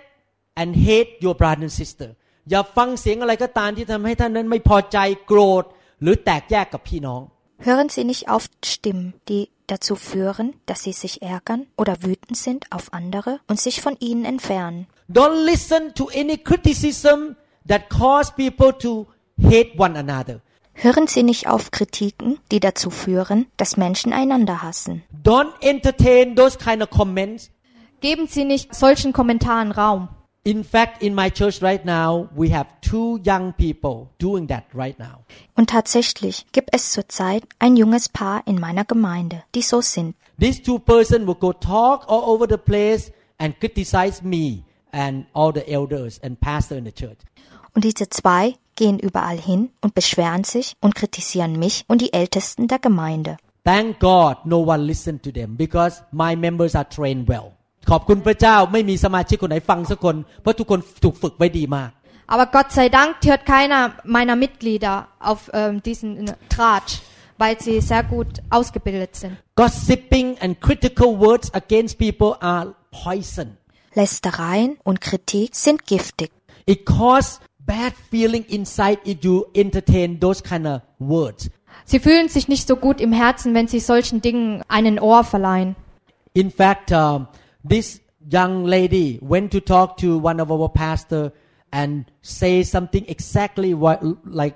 [0.55, 2.09] and hate your brother and sister.
[2.51, 5.63] อย่าฟังเสียงอะไรก็ตามที่ทำให้ท่านนั้นไม่พอใจโกรธ
[6.02, 7.22] หรือแตกแยกกับพี่น้อง
[7.68, 12.70] Hören Sie nicht auf Stimmen, die dazu führen, dass Sie sich ärgern oder wütend sind
[12.70, 14.86] auf andere und sich von ihnen entfernen.
[15.10, 17.18] Don't listen to any criticism
[17.66, 19.08] that cause people to
[19.42, 20.40] hate one another.
[20.74, 25.02] Hören Sie nicht auf Kritiken, die dazu führen, dass Menschen einander hassen.
[25.24, 27.50] Don't entertain those kind of comments.
[28.00, 30.08] Geben Sie nicht solchen Kommentaren Raum.
[30.45, 34.99] In fact, in my church right now, we have two young people doing that right
[34.99, 35.23] now.
[35.55, 40.15] Und tatsächlich gibt es zurzeit ein junges Paar in meiner Gemeinde, die so sind.
[40.37, 45.53] These two persons will go talk all over the place and criticize me and all
[45.53, 47.19] the elders and pastor in the church.
[47.73, 52.67] Und diese zwei gehen überall hin und beschweren sich und kritisieren mich und die Ältesten
[52.67, 53.37] der Gemeinde.
[53.63, 57.53] Thank God no one listened to them because my members are trained well.
[57.90, 61.90] ขอบคุณพระเจ้าไม่มีสมาชิกคนไหนฟังสักคน เพราะทุกคนถูกฝึกไว้ดีมาก
[62.30, 67.00] Aber Gott sei Dank hört keiner meiner Mitglieder auf ähm, diesen äh, Tratsch,
[67.38, 69.38] weil sie sehr gut ausgebildet sind.
[69.56, 73.56] Gossiping and critical words against people are poison.
[73.94, 76.30] Lästereien und Kritik sind giftig.
[76.66, 81.50] It causes bad feeling inside if you entertain those kind of words.
[81.86, 85.76] Sie fühlen sich nicht so gut im Herzen, wenn sie solchen Dingen einen Ohr verleihen.
[86.34, 87.26] In fact, um,
[87.67, 91.31] this young lady went to talk to one of our pastor
[91.71, 94.55] and say something exactly what, like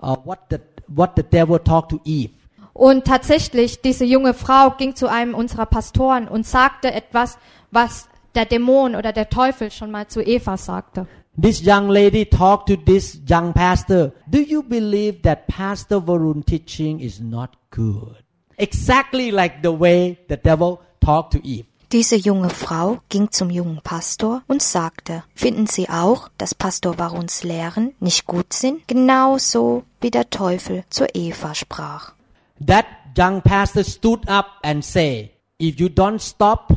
[0.00, 2.30] uh, what the what the devil talked to Eve.
[2.74, 7.38] Und tatsächlich, diese junge Frau ging zu einem unserer Pastoren und sagte etwas,
[7.70, 11.06] was der Dämon oder der Teufel schon mal zu Eva sagte.
[11.40, 14.12] This young lady talked to this young pastor.
[14.26, 18.22] Do you believe that Pastor Varun teaching is not good?
[18.58, 21.66] Exactly like the way the devil talked to Eve.
[21.92, 27.44] Diese junge Frau ging zum jungen Pastor und sagte, finden Sie auch, dass Pastor Waruns
[27.44, 28.88] Lehren nicht gut sind?
[28.88, 32.14] Genauso wie der Teufel zu Eva sprach.
[32.66, 32.86] That
[33.18, 36.72] young pastor stood up and say, if you don't stop,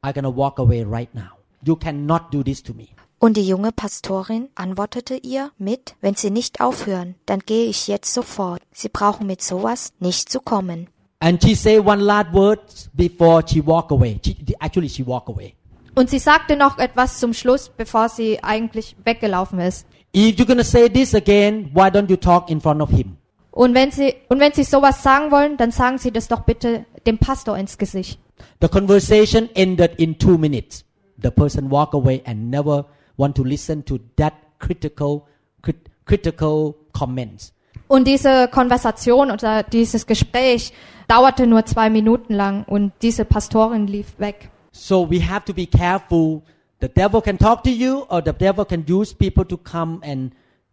[0.00, 1.32] I'm gonna walk away right now.
[1.64, 2.86] You cannot do this to me.
[3.18, 8.14] Und die junge Pastorin antwortete ihr mit, wenn Sie nicht aufhören, dann gehe ich jetzt
[8.14, 8.62] sofort.
[8.72, 10.88] Sie brauchen mit sowas nicht zu kommen.
[11.22, 12.58] And she said one last word
[12.96, 14.18] before she walked away.
[14.24, 15.54] She, actually, she walked away.
[15.94, 19.86] Und sie sagte noch etwas zum Schluss, bevor sie eigentlich weggelaufen ist.
[20.12, 23.18] If you're gonna say this again, why don't you talk in front of him?
[23.52, 26.86] Und wenn sie, und wenn sie sowas sagen wollen, dann sagen sie das doch bitte
[27.06, 28.18] dem Pastor ins Gesicht.
[28.60, 30.84] The conversation ended in two minutes.
[31.22, 35.28] The person walked away and never want to listen to that critical,
[35.62, 37.52] crit, critical comments.
[37.92, 40.72] Und diese Konversation oder dieses Gespräch
[41.08, 44.48] dauerte nur zwei Minuten lang und diese Pastorin lief weg.
[44.70, 46.40] So we have to be careful.
[46.80, 50.32] The devil can talk to you, or the devil can use people to come and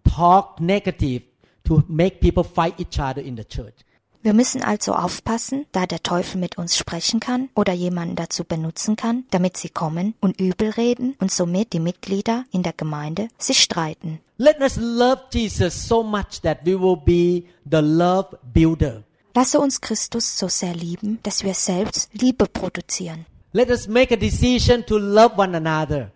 [0.09, 1.23] talk negative
[1.65, 3.75] to make people fight each other in the church.
[4.21, 8.97] Wir müssen also aufpassen, da der Teufel mit uns sprechen kann oder jemanden dazu benutzen
[8.97, 13.61] kann, damit sie kommen und übel reden und somit die Mitglieder in der Gemeinde sich
[13.61, 14.19] streiten.
[14.37, 19.03] Let us love Jesus so much that we will be the love builder.
[19.35, 23.25] Lasse uns Christus so sehr lieben, dass wir selbst Liebe produzieren.
[23.53, 26.11] Let us make a decision to love one another,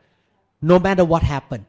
[0.60, 1.66] no matter what happened.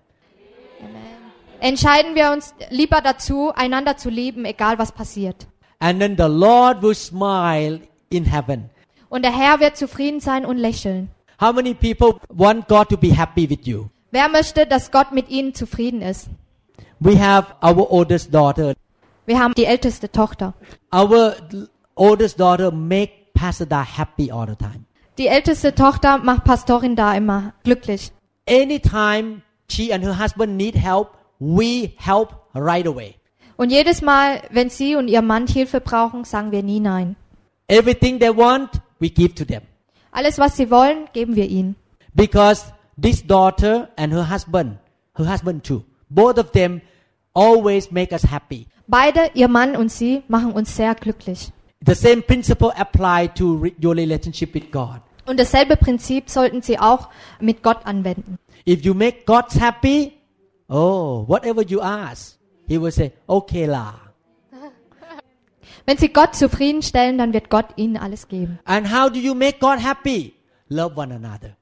[1.60, 5.46] Entscheiden wir uns lieber dazu, einander zu lieben, egal was passiert.
[5.84, 8.70] And then the Lord will smile in heaven.
[9.10, 11.10] Und der Herr wird zufrieden sein und lächeln.
[11.38, 13.90] How many people want God to be happy with you?
[14.10, 16.30] Wer möchte, dass Gott mit ihnen zufrieden ist?
[17.00, 18.72] We have our oldest daughter.
[19.26, 20.54] Wir haben die älteste Tochter.
[20.90, 21.34] Our
[21.96, 24.86] oldest daughter make Pastor Da happy all the time.
[25.18, 28.10] Die älteste Tochter macht Pastorin da immer glücklich.
[28.48, 33.16] Anytime she and her husband need help, we help right away.
[33.56, 37.16] Und jedes Mal, wenn sie und ihr Mann Hilfe brauchen, sagen wir nie nein.
[37.68, 39.62] Everything they want, we give to them.
[40.10, 41.76] Alles, was sie wollen, geben wir ihnen.
[42.14, 42.64] Because
[43.00, 44.78] this daughter and her husband,
[45.16, 46.80] her husband too, both of them
[47.32, 48.66] always make us happy.
[48.86, 51.50] Beide, ihr Mann und sie, machen uns sehr glücklich.
[51.86, 55.00] The same principle apply to re- your relationship with God.
[55.26, 57.08] Und dasselbe Prinzip sollten sie auch
[57.40, 58.38] mit Gott anwenden.
[58.66, 60.12] If you make God happy,
[60.68, 63.94] oh, whatever you ask, He will say, okay la.
[65.86, 68.58] Wenn sie Gott zufriedenstellen, dann wird Gott ihnen alles geben.
[68.64, 70.34] And how do you make God happy?
[70.68, 71.56] Love one another.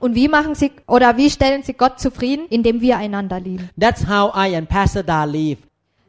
[0.00, 3.70] Und wie machen sie oder wie stellen sie Gott zufrieden, indem wir einander lieben?
[3.78, 5.58] That's how I and Pastor Da live.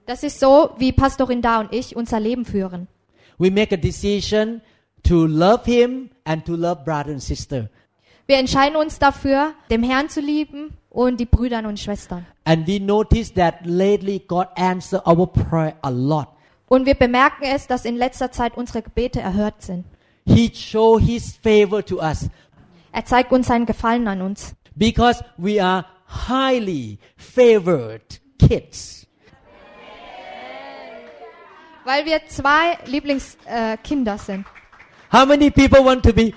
[0.06, 2.88] Das ist so, wie Pastorin Da und ich unser Leben führen.
[3.38, 4.62] We make a decision
[5.04, 7.70] to love Him and to love brother and sister.
[8.28, 12.26] Wir entscheiden uns dafür, dem Herrn zu lieben und die Brüder und Schwestern.
[12.46, 16.28] And we notice that lately God answer our prayer a lot.
[16.68, 19.86] Und wir bemerken es, dass in letzter Zeit unsere Gebete erhört sind.
[20.26, 22.30] He show His favor to us
[22.92, 29.06] Er zeigt uns seinen Gefallen an uns, because we are highly favored kids.
[31.84, 34.46] weil wir zwei Lieblingskinder äh, sind.
[35.12, 36.34] How many people want to be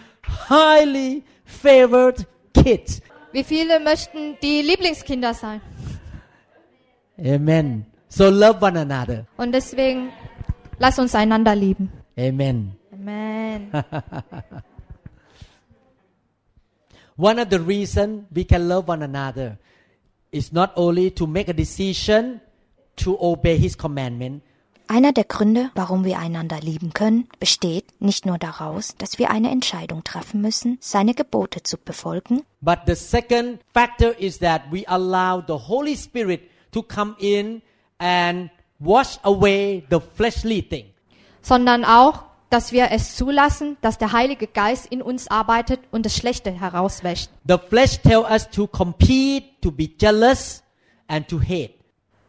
[0.48, 3.00] highly favored kids?
[3.38, 5.60] Wie viele möchten die Lieblingskinder sein?
[7.24, 7.86] Amen.
[8.08, 9.26] So love one another.
[9.36, 10.10] Und deswegen
[10.80, 11.88] lass uns einander lieben.
[12.18, 12.72] Amen.
[12.92, 13.70] Amen.
[17.16, 19.56] One of the reason we can love one another
[20.32, 22.40] is not only to make a decision
[22.96, 24.42] to obey His commandment,
[24.90, 29.50] Einer der Gründe, warum wir einander lieben können, besteht nicht nur daraus, dass wir eine
[29.50, 35.42] Entscheidung treffen müssen, seine Gebote zu befolgen, but the second factor is that we allow
[35.46, 36.40] the Holy Spirit
[36.72, 37.60] to come in
[37.98, 40.86] and wash away the fleshly thing.
[41.42, 46.16] sondern auch, dass wir es zulassen, dass der Heilige Geist in uns arbeitet und das
[46.16, 47.28] Schlechte herauswäscht.
[47.46, 50.62] The flesh tell us to compete, to be jealous,
[51.08, 51.74] and to hate.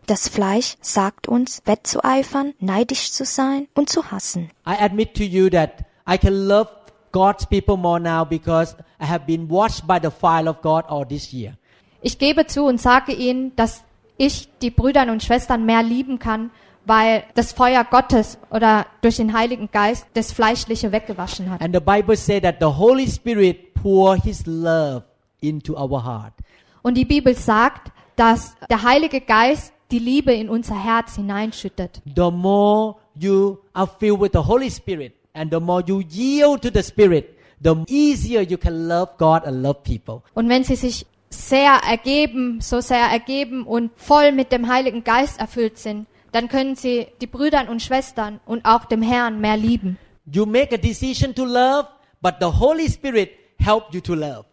[0.10, 4.50] Das Fleisch sagt uns, wettzueifern, neidisch zu sein und zu hassen.
[4.68, 6.68] I admit to you that I can love
[7.12, 11.08] God's people more now because I have been washed by the fire of God all
[11.08, 11.54] this year.
[12.02, 13.84] Ich gebe zu und sage ihnen, dass
[14.18, 16.50] ich die Brüder und Schwestern mehr lieben kann,
[16.88, 21.62] weil das Feuer Gottes oder durch den Heiligen Geist das Fleischliche weggewaschen hat.
[21.62, 25.04] And the Bible says that the Holy Spirit pour His love
[25.40, 26.34] into our heart.
[26.82, 32.03] Und die Bibel sagt, dass der Heilige Geist die Liebe in unser Herz hineinschüttet.
[32.17, 36.71] The more you are filled with the Holy Spirit and the more you yield to
[36.73, 40.23] the Spirit, the easier you can love God and love people.
[40.35, 45.41] Und wenn sie sich sehr ergeben, so sehr ergeben und voll mit dem Heiligen Geist
[45.41, 49.99] erfüllt sind, dann können sie die Brüder und Schwestern und auch dem Herrn mehr lieben.
[50.33, 51.89] You make a decision to love,
[52.23, 54.45] but the Holy Spirit help you to love.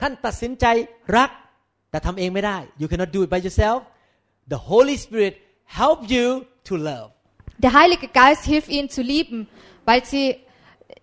[0.00, 0.66] ท่านตัดสินใจ
[1.16, 1.30] รัก
[1.90, 3.80] แต่ทำเองไม่ได้ You cannot do it by yourself.
[4.49, 7.11] The Holy Spirit help you to love.
[7.59, 9.47] Der Heilige Geist hilft ihnen zu lieben,
[9.85, 10.37] weil sie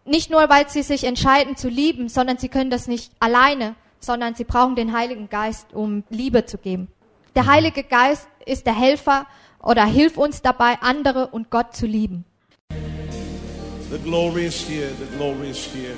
[0.05, 4.35] nicht nur weil sie sich entscheiden zu lieben, sondern sie können das nicht alleine, sondern
[4.35, 6.89] sie brauchen den Heiligen Geist, um Liebe zu geben.
[7.37, 9.27] Der Heilige Geist ist der Helfer
[9.63, 12.25] oder hilft uns dabei, andere und Gott zu lieben.
[13.91, 15.95] The glory is here, the glory is here.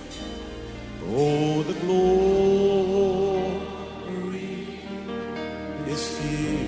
[1.17, 3.49] Oh, the glory
[5.87, 6.68] is here.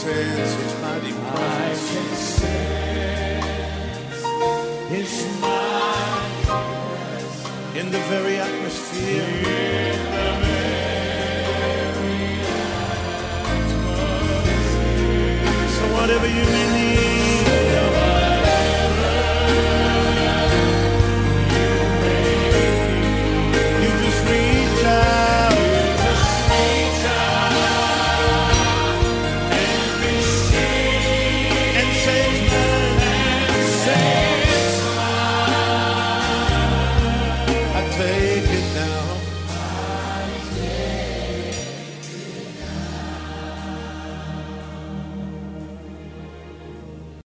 [0.00, 1.44] sense His mighty presence.
[1.60, 3.50] I can sense
[4.88, 7.40] His mighty presence
[7.76, 9.28] in the very atmosphere.
[15.76, 17.29] So whatever you may need.